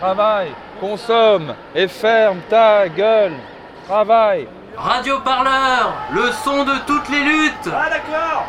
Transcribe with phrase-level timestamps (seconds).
[0.00, 3.32] Travaille, consomme et ferme ta gueule.
[3.88, 4.46] Travaille.
[4.76, 7.68] Radio Parleur, le son de toutes les luttes.
[7.72, 8.44] Ah d'accord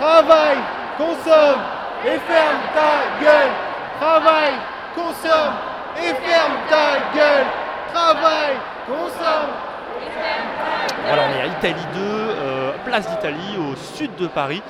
[0.00, 0.58] Travaille,
[0.96, 1.60] consomme
[2.06, 3.50] et ferme ta gueule.
[4.00, 4.54] Travaille,
[4.94, 5.54] consomme
[5.98, 7.46] et ferme ta gueule.
[7.92, 9.52] Travaille, consomme.
[11.06, 12.33] Voilà, on est à Italie 2, euh,
[12.94, 14.62] place d'Italie, au sud de Paris.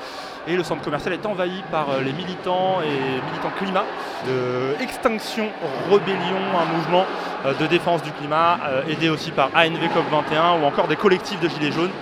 [0.47, 3.85] Et le centre commercial est envahi par euh, les militants et militants climat
[4.27, 5.49] de Extinction
[5.91, 7.05] Rebellion, un mouvement
[7.45, 11.41] euh, de défense du climat, euh, aidé aussi par ANV COP21 ou encore des collectifs
[11.41, 11.93] de Gilets jaunes.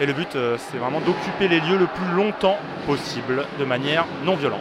[0.00, 4.36] Et le but, c'est vraiment d'occuper les lieux le plus longtemps possible, de manière non
[4.36, 4.60] violente.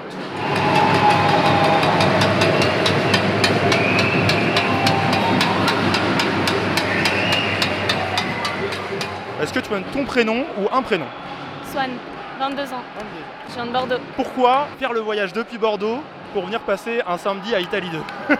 [9.45, 11.05] Est-ce que tu peux ton prénom ou un prénom
[11.71, 11.91] Swan,
[12.39, 12.81] 22 ans.
[13.47, 13.97] Je viens de Bordeaux.
[14.15, 15.99] Pourquoi faire le voyage depuis Bordeaux
[16.33, 17.99] pour venir passer un samedi à Italie 2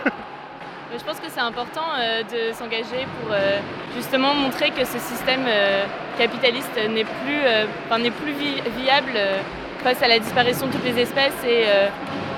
[0.98, 3.60] Je pense que c'est important euh, de s'engager pour euh,
[3.94, 5.84] justement montrer que ce système euh,
[6.18, 7.40] capitaliste n'est plus,
[8.02, 9.16] n'est plus vi- viable
[9.84, 11.66] face à la disparition de toutes les espèces et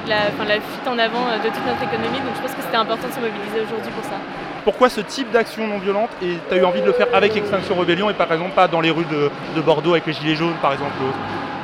[0.09, 2.19] la, enfin, la fuite en avant euh, de toute notre économie.
[2.25, 4.17] Donc je pense que c'était important de se mobiliser aujourd'hui pour ça.
[4.65, 7.37] Pourquoi ce type d'action non violente et tu as eu envie de le faire avec
[7.37, 10.35] Extinction Rebellion et par exemple pas dans les rues de, de Bordeaux avec les Gilets
[10.35, 10.93] jaunes par exemple?
[11.01, 11.19] Ou autre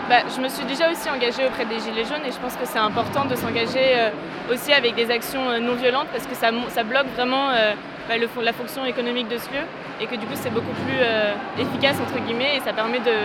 [0.09, 2.65] Bah, je me suis déjà aussi engagée auprès des Gilets jaunes et je pense que
[2.65, 4.11] c'est important de s'engager euh,
[4.53, 6.50] aussi avec des actions euh, non violentes parce que ça,
[6.83, 7.72] bloque vraiment euh,
[8.09, 9.65] bah, le la fonction économique de ce lieu
[10.00, 11.00] et que du coup c'est beaucoup plus
[11.59, 13.17] efficace entre guillemets et ça permet de...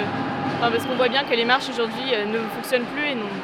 [0.58, 3.36] enfin, parce qu'on voit bien que les marches aujourd'hui ne fonctionnent plus et n'ont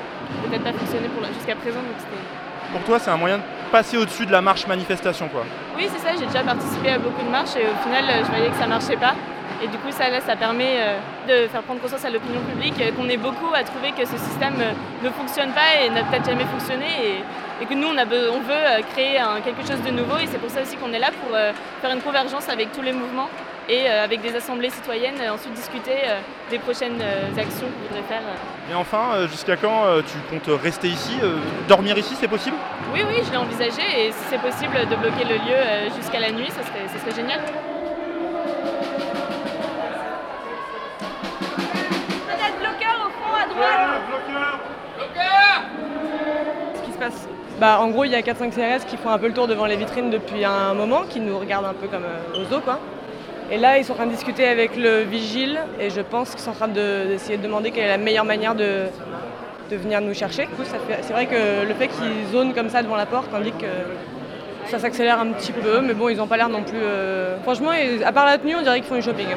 [0.49, 1.79] peut-être pas fonctionné jusqu'à présent.
[1.79, 5.43] Donc Pour toi c'est un moyen de passer au-dessus de la marche manifestation quoi.
[5.77, 8.29] oui c'est ça, j'ai déjà participé à beaucoup de marches et au final euh, je
[8.31, 9.13] voyais que ça marchait pas.
[9.63, 10.97] Et du coup, ça, là, ça permet euh,
[11.29, 14.17] de faire prendre conscience à l'opinion publique euh, qu'on est beaucoup à trouver que ce
[14.17, 14.55] système
[15.01, 18.41] ne fonctionne pas et n'a peut-être jamais fonctionné et, et que nous, on, a on
[18.41, 21.07] veut créer un- quelque chose de nouveau et c'est pour ça aussi qu'on est là
[21.21, 23.29] pour faire une convergence avec tous les mouvements
[23.67, 27.87] et euh, avec des assemblées citoyennes, euh, ensuite discuter euh, des prochaines euh, actions qu'on
[27.87, 28.21] voudrait faire.
[28.21, 28.71] euh.
[28.71, 31.35] Et enfin, euh, jusqu'à quand euh, tu comptes rester ici euh,
[31.67, 32.55] Dormir ici c'est possible?
[32.93, 36.19] Oui, oui, je l'ai envisagé et si c'est possible de bloquer le lieu euh, jusqu'à
[36.19, 37.39] la nuit, ça serait, ça serait génial.
[42.27, 44.01] Peut-être bloqueur au fond à droite.
[46.75, 47.27] ce qui se passe
[47.59, 49.65] bah, En gros, il y a 4-5 CRS qui font un peu le tour devant
[49.65, 52.61] les vitrines depuis un moment, qui nous regardent un peu comme euh, aux os.
[52.63, 52.79] Quoi.
[53.51, 56.39] Et là, ils sont en train de discuter avec le vigile et je pense qu'ils
[56.39, 58.85] sont en train de- d'essayer de demander quelle est la meilleure manière de,
[59.69, 60.47] de venir nous chercher.
[61.01, 64.79] C'est vrai que le fait qu'ils zonent comme ça devant la porte indique que ça
[64.79, 66.79] s'accélère un petit peu, mais bon, ils n'ont pas l'air non plus.
[66.81, 69.27] euh, Franchement, ils- à part la tenue, on dirait qu'ils font du shopping.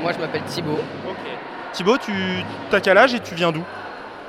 [0.00, 0.80] Moi, je m'appelle Thibaut.
[1.72, 2.12] Thibaut, tu
[2.72, 3.62] as quel âge et tu viens d'où?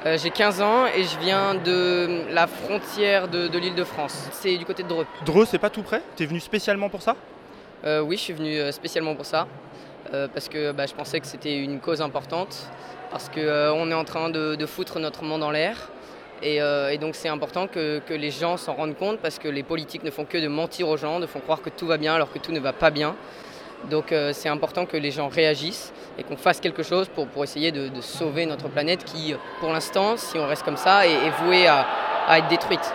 [0.05, 4.27] Euh, J'ai 15 ans et je viens de la frontière de, de l'île de France.
[4.31, 5.05] C'est du côté de Dreux.
[5.25, 6.01] Dreux, c'est pas tout près?
[6.15, 7.15] T'es venu spécialement pour ça?
[7.85, 9.47] Euh, oui, je suis venu euh, spécialement pour ça.
[10.13, 12.67] euh, parce que bah, je pensais que c'était une cause importante.
[13.11, 15.89] Parce qu'on est en train de, de foutre notre monde en l'air.
[16.41, 19.63] Et, et donc c'est important que, que les gens s'en rendent compte parce que les
[19.63, 22.13] politiques ne font que de mentir aux gens, de font croire que tout va bien
[22.15, 23.15] alors que tout ne va pas bien.
[23.89, 27.43] Donc euh, c'est important que les gens réagissent et qu'on fasse quelque chose pour, pour
[27.43, 31.11] essayer de, de sauver notre planète qui, pour l'instant, si on reste comme ça, est,
[31.11, 31.85] est vouée à,
[32.27, 32.93] à être détruite.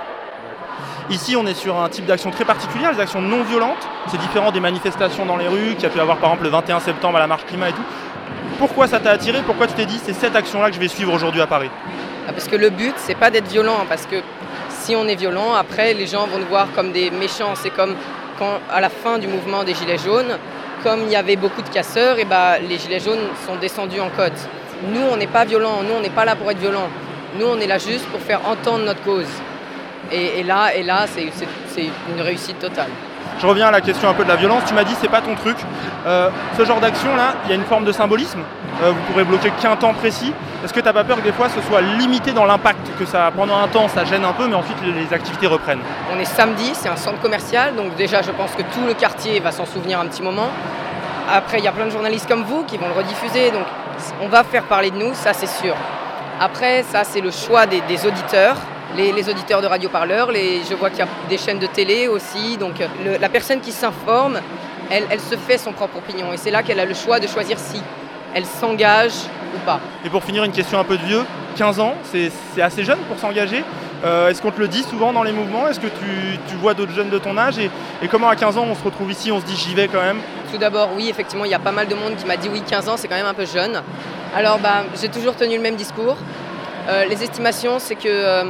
[1.11, 3.87] Ici, on est sur un type d'action très particulière, les actions non violentes.
[4.09, 6.51] C'est différent des manifestations dans les rues qu'il y a pu avoir par exemple le
[6.51, 7.83] 21 septembre à la marche climat et tout.
[8.59, 9.41] Pourquoi ça t'a attiré?
[9.45, 11.71] Pourquoi tu t'es dit c'est cette action-là que je vais suivre aujourd'hui à Paris?
[12.29, 14.17] Ah, Parce que le but, c'est pas d'être violent, parce que
[14.69, 17.55] si on est violent, après les gens vont nous voir comme des méchants.
[17.55, 17.95] C'est comme
[18.39, 20.37] quand, à la fin du mouvement des Gilets jaunes,
[20.83, 24.11] comme il y avait beaucoup de casseurs, et bah, les Gilets jaunes sont descendus en
[24.11, 24.39] côte.
[24.93, 26.89] Nous, on n'est pas violents, nous, on n'est pas là pour être violents.
[27.39, 29.27] Nous, on est là juste pour faire entendre notre cause.
[30.11, 31.23] Et, et là, et là c'est
[31.83, 32.89] une réussite totale.
[33.41, 34.65] Je reviens à la question un peu de la violence.
[34.67, 35.57] Tu m'as dit c'est pas ton truc.
[36.07, 38.41] Euh, ce genre d'action-là, il y a une forme de symbolisme.
[38.83, 40.33] Euh, vous pourrez bloquer qu'un temps précis.
[40.65, 43.05] Est-ce que tu n'as pas peur que des fois ce soit limité dans l'impact Que
[43.05, 45.81] ça, pendant un temps, ça gêne un peu, mais ensuite les activités reprennent?
[46.13, 49.39] On est samedi, c'est un centre commercial, donc déjà je pense que tout le quartier
[49.41, 50.49] va s'en souvenir un petit moment.
[51.31, 53.65] Après, il y a plein de journalistes comme vous qui vont le rediffuser, donc
[54.23, 55.75] on va faire parler de nous, ça c'est sûr.
[56.41, 58.57] Après, ça c'est le choix des, auditeurs,
[58.97, 62.09] les, auditeurs de Radio Parleur, les, je vois qu'il y a des chaînes de télé
[62.09, 64.41] aussi, donc le- la personne qui s'informe,
[64.91, 67.59] elle, se fait son propre opinion, et c'est là qu'elle a le choix de choisir
[67.59, 67.83] si
[68.35, 69.13] elle s'engage
[69.55, 69.81] ou pas.
[70.05, 71.25] Et pour finir, une question un peu de vieux.
[71.57, 73.65] 15 ans, c'est assez jeune pour s'engager.
[74.05, 75.67] Euh, Est-ce qu'on te le dit souvent dans les mouvements?
[75.67, 77.59] Est-ce que tu, vois d'autres jeunes de ton âge?
[77.59, 80.01] Et comment à 15 ans on se retrouve ici, on se dit j'y vais quand
[80.01, 80.21] même?
[80.51, 82.63] Tout d'abord, oui, effectivement, il y a pas mal de monde qui m'a dit oui,
[82.63, 83.83] 15 ans, c'est quand même un peu jeune.
[84.35, 86.17] Alors, bah, j'ai toujours tenu le même discours.
[86.89, 88.45] Euh, les estimations, c'est que euh,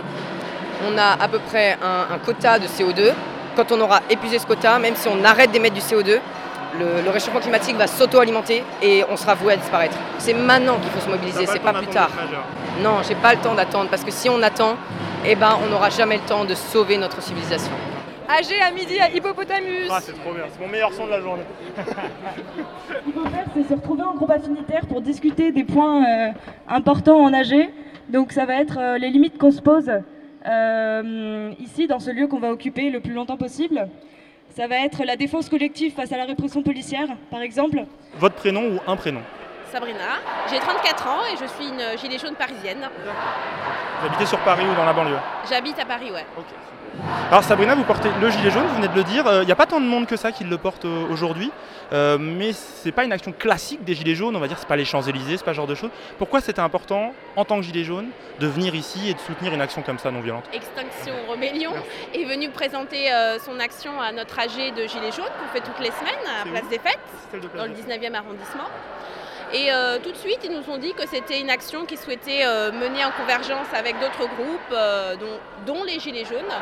[0.89, 3.13] on a à peu près un, un quota de CO2.
[3.57, 6.21] Quand on aura épuisé ce quota, même si on arrête d'émettre du CO2,
[6.79, 9.97] le, le réchauffement climatique va s'auto-alimenter et on sera voué à disparaître.
[10.19, 12.11] C'est maintenant qu'il faut se mobiliser, c'est pas plus tard.
[12.83, 14.77] Non, j'ai pas le temps d'attendre parce que si on attend,
[15.25, 17.73] eh ben, on n'aura jamais le temps de sauver notre civilisation.
[18.29, 19.89] AG à midi à Hippopotamus.
[19.91, 21.45] Ah, c'est trop bien, c'est mon meilleur son de la journée.
[21.77, 26.33] Ce qu'il faut faire, c'est se retrouver en groupe affinitaire pour discuter des points euh,
[26.69, 27.71] importants en AG.
[28.11, 29.91] Donc ça va être euh, les limites qu'on se pose
[30.47, 33.89] euh, ici, dans ce lieu qu'on va occuper le plus longtemps possible.
[34.51, 37.85] Ça va être la défense collective face à la répression policière, par exemple.
[38.19, 39.21] Votre prénom ou un prénom
[39.73, 40.21] Sabrina,
[40.51, 42.89] j'ai 34 ans et je suis une gilet jaune parisienne.
[44.01, 46.25] Vous habitez sur Paris ou dans la banlieue J'habite à Paris, ouais.
[47.31, 49.25] Alors Sabrina, vous portez le gilet jaune, vous venez de le dire.
[49.43, 51.51] Il n'y a pas tant de monde que ça qui le porte euh, aujourd'hui,
[51.91, 54.37] Euh, mais c'est pas une action classique des gilets jaunes.
[54.37, 55.91] On va dire c'est pas les Champs Élysées, c'est pas ce genre de choses.
[56.19, 58.09] Pourquoi c'était important en tant que gilet jaune
[58.41, 60.45] de venir ici et de soutenir une action comme ça non violente?
[60.53, 61.73] Extinction Rebellion
[62.15, 65.81] est venu présenter euh, son action à notre AG de Gilets jaunes qu'on fait toutes
[65.81, 66.99] les semaines à Place des Fêtes,
[67.31, 68.69] Celle de Place dans le des 19e arrondissement.
[69.53, 72.45] Et euh, tout de suite, ils nous ont dit que c'était une action qu'ils souhaitaient
[72.45, 76.53] euh, mener en convergence avec d'autres groupes, euh, dont, dont les Gilets jaunes,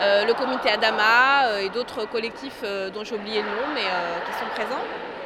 [0.00, 4.82] le comité Adama et d'autres collectifs dont j'ai oublié le nom, mais qui sont présents.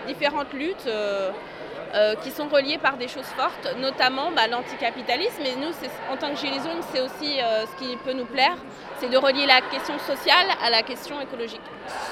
[0.07, 0.87] Différentes luttes
[1.95, 5.43] euh, qui sont reliées par des choses fortes, notamment bah, l'anticapitalisme.
[5.45, 5.73] Et nous,
[6.13, 8.57] en tant que Gilets jaunes, c'est aussi euh, ce qui peut nous plaire,
[8.99, 11.61] c'est de relier la question sociale à la question écologique.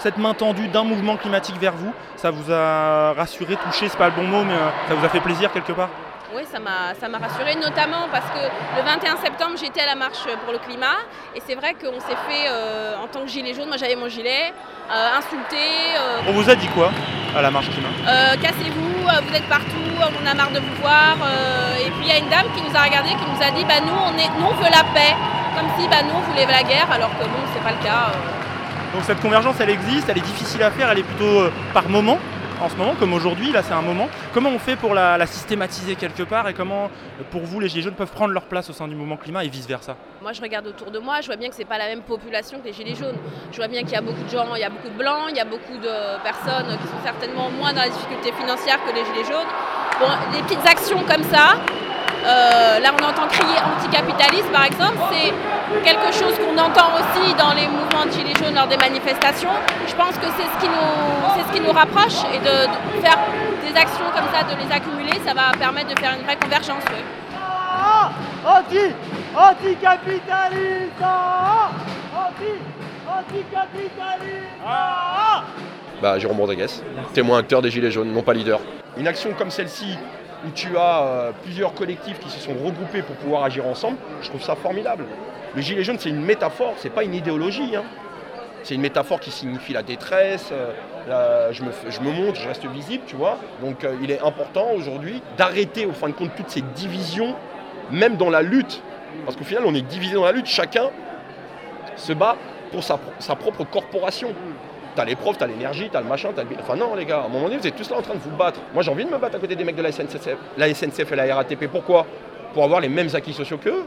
[0.01, 4.09] Cette main tendue d'un mouvement climatique vers vous, ça vous a rassuré, touché, c'est pas
[4.09, 5.91] le bon mot, mais euh, ça vous a fait plaisir quelque part?
[6.35, 8.43] Oui, ça m'a rassurée, notamment parce que
[8.77, 10.99] le 21 septembre, j'étais à la marche pour le climat.
[11.37, 14.09] Et c'est vrai qu'on s'est fait, euh, en tant que gilet jaune, moi j'avais mon
[14.09, 14.53] gilet,
[14.91, 15.63] euh, insulté,
[15.97, 16.91] euh, On vous a dit quoi
[17.37, 17.89] à la marche climat?
[18.09, 21.15] Euh, cassez-vous, vous êtes partout, on a marre de vous voir.
[21.79, 23.65] et puis il y a une dame qui nous a regardé, qui nous a dit
[23.65, 25.15] bah, nous, on est, nous, on veut la paix.
[25.55, 28.11] Comme si bah, nous, on voulait la guerre, alors que bon, c'est pas le cas.
[28.93, 32.19] Donc cette convergence, elle existe, elle est difficile à faire, elle est plutôt par moment,
[32.65, 34.09] en ce moment, comme aujourd'hui, là c'est un moment.
[34.33, 36.91] Comment on fait pour la, systématiser quelque part et comment,
[37.31, 39.49] pour vous, les Gilets jaunes peuvent prendre leur place au sein du mouvement climat et
[39.49, 39.97] vice-versa?
[40.23, 42.61] Moi, je regarde autour de moi, je vois bien que c'est pas la même population
[42.61, 43.19] que les gilets jaunes.
[43.53, 45.27] Je vois bien qu'il y a beaucoup de gens, il y a beaucoup de blancs,
[45.29, 48.95] il y a beaucoup de personnes qui sont certainement moins dans la difficulté financière que
[48.95, 49.51] les gilets jaunes.
[50.01, 51.57] Bon, des petites actions comme ça,
[52.25, 55.33] euh, là on entend crier anticapitaliste par exemple, c'est
[55.85, 59.51] quelque chose qu'on entend aussi dans les mouvements de gilets jaunes lors des manifestations.
[59.87, 62.67] Je pense que c'est ce qui nous, c'est ce qui nous rapproche et de,
[62.97, 63.19] de faire
[63.67, 66.85] des actions comme ça, de les accumuler, ça va permettre de faire une vraie convergence.
[66.91, 67.05] ouais.
[67.37, 68.11] Ah
[68.47, 68.93] Anti
[69.37, 71.71] Anticapitaliste Ah
[72.17, 72.53] Anti
[73.09, 75.43] Anticapitaliste Ah
[76.01, 76.67] Bah, Jérôme Rodriguez,
[77.13, 78.61] témoin acteur des Gilets jaunes, non pas leader.
[78.97, 79.99] Une action comme celle-ci,
[80.47, 84.29] où tu as euh, plusieurs collectifs qui se sont regroupés pour pouvoir agir ensemble, je
[84.29, 85.05] trouve ça formidable.
[85.55, 87.77] Le Gilet jaune, c'est une métaphore, c'est pas une idéologie.
[87.77, 87.85] hein.
[88.63, 93.15] C'est une métaphore qui signifie la détresse, euh, je, me, montre, je reste visible, tu
[93.15, 93.39] vois.
[93.61, 97.35] Donc euh, il est important aujourd'hui d'arrêter au fin de compte toutes ces divisions,
[97.91, 98.83] même dans la lutte.
[99.25, 100.87] Parce qu'au final, on est divisé dans la lutte, chacun
[101.97, 102.37] se bat
[102.73, 104.31] pour sa propre corporation.
[104.95, 106.51] T'as les profs, t'as l'énergie, t'as le machin, t'as le...
[106.61, 108.21] Enfin non les gars, à un moment donné, vous êtes tous là en train de
[108.21, 108.61] vous battre.
[108.73, 111.11] Moi j'ai envie de me battre à côté des mecs de la SNCF, la SNCF
[111.11, 111.67] et la RATP.
[111.67, 112.07] Pourquoi?
[112.53, 113.85] Pour avoir les mêmes acquis sociaux qu'eux.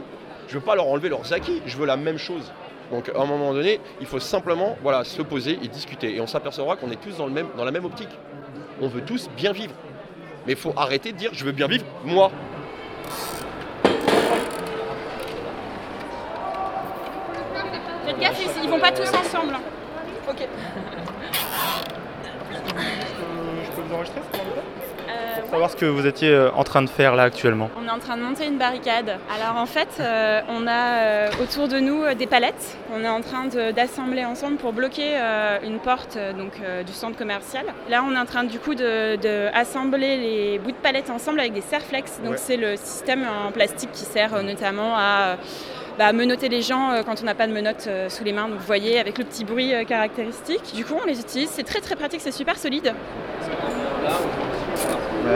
[0.48, 2.52] Je veux pas leur enlever leurs acquis, je veux la même chose.
[2.90, 6.14] Donc à un moment donné, il faut simplement voilà, se poser et discuter.
[6.14, 8.08] Et on s'apercevra qu'on est tous dans, le même, dans la même optique.
[8.80, 9.74] On veut tous bien vivre.
[10.46, 12.30] Mais il faut arrêter de dire je veux bien vivre, moi.
[18.06, 19.56] Faites gaffe, ils, vont pas tous ensemble.
[20.30, 20.46] Ok.
[23.64, 24.20] Je peux vous enregistrer
[25.08, 27.70] Euh, Pour savoir ce que vous étiez euh, en train de faire là actuellement.
[27.82, 29.16] On est en train de monter une barricade.
[29.34, 30.70] Alors en fait, euh, on a
[31.00, 32.76] euh, autour de nous des palettes.
[32.94, 35.16] On est en train d'assembler ensemble pour bloquer
[35.64, 36.52] une porte donc,
[36.86, 37.64] du centre commercial.
[37.88, 41.40] Là, on est en train du coup de, de assembler les bouts de palettes ensemble
[41.40, 42.20] avec des serflex.
[42.22, 42.36] Donc Ouais.
[42.38, 45.36] c'est le système en plastique qui sert notamment à
[45.98, 48.48] bah, menotter les gens euh, quand on n'a pas de menottes euh, sous les mains.
[48.48, 50.74] Donc vous voyez, avec le petit bruit euh, caractéristique.
[50.74, 51.50] Du coup, on les utilise.
[51.50, 52.84] C'est très très pratique, c'est super solide.
[52.84, 52.92] Ouais,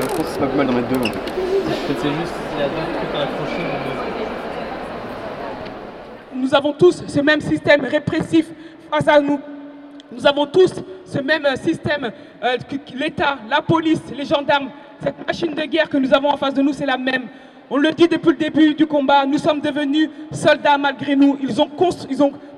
[0.01, 1.01] je pense que c'est pas plus mal d'en mettre deux.
[1.01, 1.19] En fait.
[1.89, 3.63] c'est juste qu'il y a deux trucs à accrocher.
[6.35, 8.47] Nous avons tous ce même système répressif
[8.91, 9.41] face à nous.
[10.13, 10.75] Nous avons tous
[11.07, 12.11] ce même système,
[12.43, 14.71] euh, que l'État, la police, les gendarmes,
[15.03, 17.27] cette machine de guerre que nous avons en face de nous, c'est la même.
[17.75, 21.39] On le dit depuis le début du combat, nous sommes devenus soldats malgré nous.
[21.41, 21.71] Ils ont,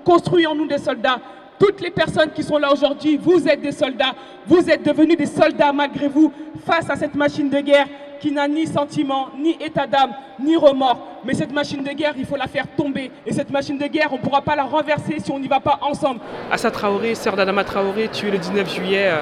[0.04, 1.20] construit en nous des soldats.
[1.56, 4.12] Toutes les personnes qui sont là aujourd'hui, vous êtes des soldats.
[4.44, 6.32] Vous êtes devenus des soldats malgré vous
[6.66, 7.86] face à cette machine de guerre
[8.18, 11.20] qui n'a ni sentiment, ni état d'âme, ni remords.
[11.24, 13.12] Mais cette machine de guerre, il faut la faire tomber.
[13.24, 15.60] Et cette machine de guerre, on ne pourra pas la renverser si on n'y va
[15.60, 16.18] pas ensemble.
[16.50, 19.20] Assa Traoré, sœur d'Adama Traoré, tuée le 19 juillet euh,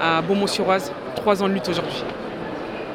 [0.00, 0.90] à Beaumont-sur-Oise.
[1.16, 2.02] Trois ans de lutte aujourd'hui.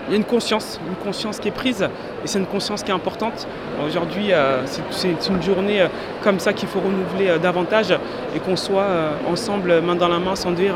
[0.07, 2.91] Il y a une conscience, une conscience qui est prise et c'est une conscience qui
[2.91, 3.47] est importante.
[3.85, 5.87] Aujourd'hui, euh, c'est- une journée euh,
[6.23, 7.91] comme ça qu'il faut renouveler euh, davantage
[8.35, 8.85] et qu'on soit
[9.29, 10.75] ensemble, main dans la main, sans dire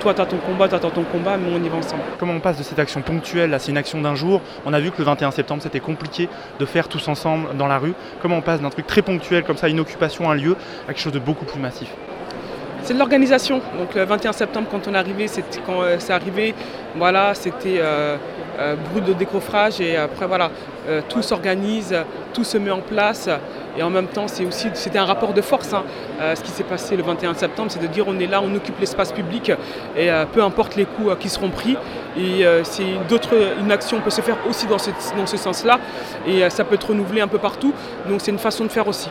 [0.00, 2.02] toi t'as ton combat, toi t'as ton combat, mais on y va ensemble.
[2.18, 4.80] Comment on passe de cette action ponctuelle à c'est une action d'un jour On a
[4.80, 7.92] vu que le 21 septembre c'était compliqué de faire tous ensemble dans la rue.
[8.22, 11.00] Comment on passe d'un truc très ponctuel comme ça, une occupation, un lieu, à quelque
[11.00, 11.88] chose de beaucoup plus massif?
[12.84, 13.60] C'est de l'organisation.
[13.78, 15.26] Donc le 21 septembre, quand on est arrivé,
[15.64, 16.54] quand euh, c'est arrivé,
[16.96, 18.16] voilà, c'était euh,
[18.58, 20.50] euh, brut de décoffrage et après voilà,
[20.88, 21.94] euh, tout s'organise,
[22.34, 23.28] tout se met en place.
[23.78, 25.72] Et en même temps, c'est aussi c'était un rapport de force.
[25.72, 25.84] hein.
[26.20, 28.54] Euh, ce qui s'est passé le 21 septembre, c'est de dire on est là, on
[28.54, 29.50] occupe l'espace public
[29.96, 31.76] et euh, peu importe les coups euh, qui seront pris.
[32.18, 35.78] Et euh, c'est d'autres, une action peut se faire aussi dans ce, dans ce sens-là
[36.26, 37.72] et euh, ça peut être renouvelé un peu partout.
[38.08, 39.08] Donc c'est une façon de faire aussi.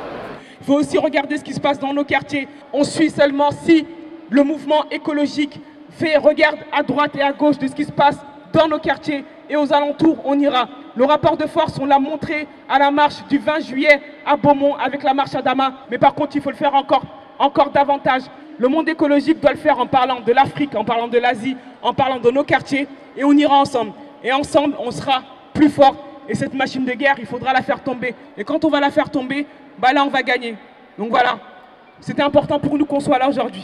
[0.62, 2.48] Il faut aussi regarder ce qui se passe dans nos quartiers.
[2.72, 3.86] On suit seulement si
[4.30, 8.20] le mouvement écologique fait, regarde à droite et à gauche de ce qui se passe
[8.54, 10.70] dans nos quartiers et aux alentours, on ira.
[10.96, 14.76] Le rapport de force, on l'a montré à la marche du 20 juillet à Beaumont
[14.76, 15.74] avec la marche Adama.
[15.90, 17.04] Mais par contre, il faut le faire encore,
[17.40, 18.22] encore davantage.
[18.60, 21.94] Le monde écologique doit le faire en parlant de l'Afrique, en parlant de l'Asie, en
[21.94, 22.88] parlant de nos quartiers
[23.18, 23.94] et on ira ensemble.
[24.24, 25.96] Et ensemble, on sera plus fort.
[26.30, 28.14] Et cette machine de guerre, il faudra la faire tomber.
[28.38, 29.48] Et quand on va la faire tomber,
[29.82, 30.56] bah là, on va gagner.
[30.98, 31.40] Donc voilà,
[32.00, 33.64] c'était important pour nous qu'on soit là aujourd'hui.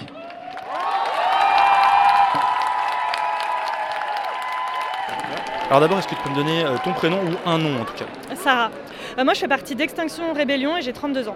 [5.69, 7.86] Alors d'abord, est-ce que tu peux me donner euh, ton prénom ou un nom en
[7.86, 8.05] tout cas?
[8.36, 8.71] Sarah.
[9.17, 11.36] Euh, moi, je fais partie d'Extinction Rébellion et j'ai 32 ans.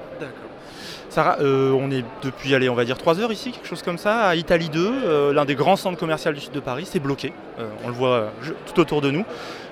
[1.09, 3.97] Sarah, euh, on est depuis, allez, on va dire 3 heures ici, quelque chose comme
[3.97, 7.00] ça, à Italie 2, euh, l'un des grands centres commerciaux du sud de Paris, c'est
[7.01, 7.33] bloqué.
[7.59, 9.25] Euh, on le voit euh, je- tout autour de nous.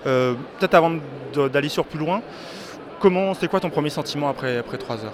[0.05, 0.91] Euh, Peut-être avant
[1.53, 2.21] d'aller sur plus loin,
[2.99, 5.13] comment, c'est quoi ton premier sentiment après, après 3 heures?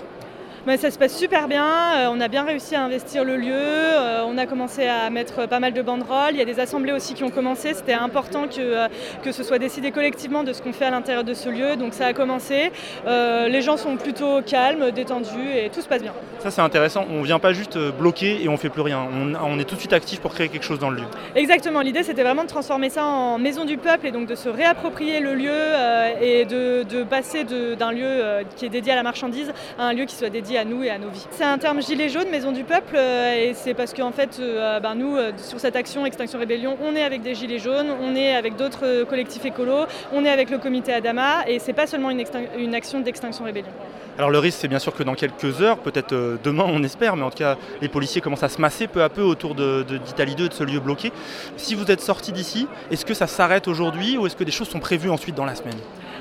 [0.68, 3.54] Mais ça se passe super bien, euh, on a bien réussi à investir le lieu,
[3.54, 6.92] euh, on a commencé à mettre pas mal de banderoles, il y a des assemblées
[6.92, 8.88] aussi qui ont commencé, c'était important que, euh,
[9.22, 11.94] que ce soit décidé collectivement de ce qu'on fait à l'intérieur de ce lieu, donc
[11.94, 12.72] ça a commencé.
[13.06, 16.14] Les gens sont plutôt calmes, détendus et tout se passe bien.
[16.40, 19.60] Ça c'est intéressant, on vient pas juste bloquer et on fait plus rien, on, on
[19.60, 21.08] est tout de suite actif pour créer quelque chose dans le lieu.
[21.36, 24.50] Exactement, l'idée c'était vraiment de transformer ça en maison du peuple et donc de se
[24.50, 25.62] réapproprier le lieu
[26.22, 30.06] et de, de passer d'un lieu qui est dédié à la marchandise à un lieu
[30.06, 31.26] qui soit dédié à nous et à nos vies.
[31.32, 34.80] C'est un terme gilet jaune, maison du peuple, euh, et c'est parce qu'en fait, euh,
[34.80, 38.16] ben, nous, euh, sur cette action Extinction Rébellion, on est avec des gilets jaunes, on
[38.16, 42.10] est avec d'autres collectifs écolos, on est avec le comité Adama, et c'est pas seulement
[42.10, 43.68] une, action d'Extinction Rébellion.
[44.18, 47.24] Alors le risque c'est bien sûr que dans quelques heures, peut-être demain on espère, mais
[47.24, 50.48] en tout cas les policiers commencent à se masser peu à peu autour d'Italie 2,
[50.48, 51.12] de ce lieu bloqué.
[51.58, 54.70] Si vous êtes sortis d'ici, est-ce que ça s'arrête aujourd'hui ou est-ce que des choses
[54.70, 55.76] sont prévues ensuite dans la semaine?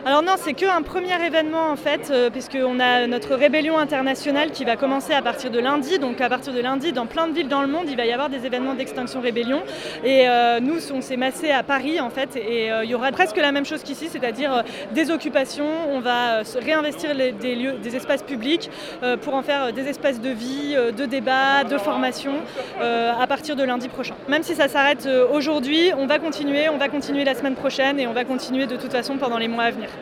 [0.06, 4.66] Alors non, c'est qu'un premier événement en fait, euh, puisqu'on a notre rébellion internationale qui
[4.66, 5.98] va commencer à partir de lundi.
[5.98, 8.12] Donc à partir de lundi, dans plein de villes dans le monde, il va y
[8.12, 9.62] avoir des événements d'extinction rébellion.
[10.04, 13.12] Et euh, nous, on s'est massé à Paris en fait, et euh, il y aura
[13.12, 15.70] presque la même chose qu'ici, c'est-à-dire des occupations.
[15.90, 18.70] On va réinvestir des lieux, des espaces publics
[19.22, 22.34] pour en faire des espaces de vie, de débat, de formation
[22.80, 24.14] à partir de lundi prochain.
[24.28, 28.06] Même si ça s'arrête aujourd'hui, on va continuer, on va continuer la semaine prochaine et
[28.06, 29.93] on va continuer de toute façon pendant les mois à venir.